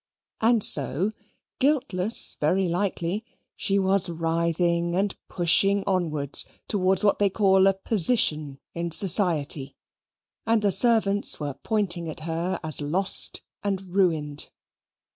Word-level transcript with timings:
And 0.41 0.63
so 0.63 1.11
guiltless 1.59 2.35
very 2.41 2.67
likely 2.67 3.23
she 3.55 3.77
was 3.77 4.09
writhing 4.09 4.95
and 4.95 5.15
pushing 5.27 5.83
onward 5.85 6.39
towards 6.67 7.03
what 7.03 7.19
they 7.19 7.29
call 7.29 7.67
"a 7.67 7.75
position 7.75 8.59
in 8.73 8.89
society," 8.89 9.75
and 10.43 10.63
the 10.63 10.71
servants 10.71 11.39
were 11.39 11.53
pointing 11.53 12.09
at 12.09 12.21
her 12.21 12.59
as 12.63 12.81
lost 12.81 13.43
and 13.63 13.79
ruined. 13.95 14.49